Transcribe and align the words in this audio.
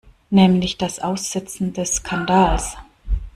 Nämlich 0.31 0.79
das 0.79 0.97
Aussitzen 0.99 1.73
des 1.73 1.97
Skandals. 1.97 2.75